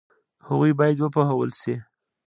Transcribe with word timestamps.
هغوی 0.47 0.71
باید 0.79 0.97
وپوهول 1.01 1.49
شي. 1.61 1.75